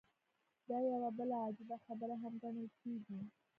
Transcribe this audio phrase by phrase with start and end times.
[0.67, 3.19] دا يوه بله عجيبه خبره هم ګڼل کېږي.